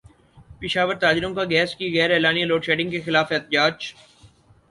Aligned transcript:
پشاور 0.59 0.95
تاجروں 0.95 1.33
کا 1.35 1.43
گیس 1.49 1.75
کی 1.75 1.91
غیر 1.95 2.11
اعلانیہ 2.11 2.45
لوڈشیڈنگ 2.45 2.89
کیخلاف 2.91 3.31
احتجاج 3.31 3.93